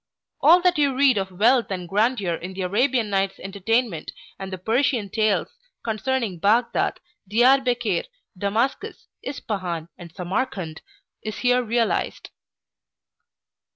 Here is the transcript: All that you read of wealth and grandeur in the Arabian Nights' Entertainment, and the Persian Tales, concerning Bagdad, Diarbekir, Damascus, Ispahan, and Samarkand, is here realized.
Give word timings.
All 0.41 0.63
that 0.63 0.79
you 0.79 0.95
read 0.97 1.19
of 1.19 1.29
wealth 1.29 1.69
and 1.69 1.87
grandeur 1.87 2.33
in 2.33 2.55
the 2.55 2.61
Arabian 2.61 3.11
Nights' 3.11 3.37
Entertainment, 3.39 4.11
and 4.39 4.51
the 4.51 4.57
Persian 4.57 5.09
Tales, 5.09 5.49
concerning 5.83 6.39
Bagdad, 6.39 6.97
Diarbekir, 7.29 8.05
Damascus, 8.35 9.05
Ispahan, 9.23 9.89
and 9.99 10.11
Samarkand, 10.11 10.81
is 11.21 11.37
here 11.45 11.61
realized. 11.61 12.31